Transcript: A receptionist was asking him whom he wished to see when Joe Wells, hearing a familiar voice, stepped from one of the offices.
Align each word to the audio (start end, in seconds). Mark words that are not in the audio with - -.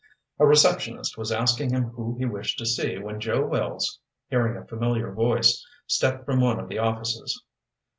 A 0.39 0.47
receptionist 0.47 1.15
was 1.15 1.31
asking 1.31 1.69
him 1.69 1.89
whom 1.91 2.17
he 2.17 2.25
wished 2.25 2.57
to 2.57 2.65
see 2.65 2.97
when 2.97 3.19
Joe 3.19 3.45
Wells, 3.45 3.99
hearing 4.31 4.57
a 4.57 4.65
familiar 4.65 5.11
voice, 5.13 5.63
stepped 5.85 6.25
from 6.25 6.41
one 6.41 6.59
of 6.59 6.69
the 6.69 6.79
offices. 6.79 7.43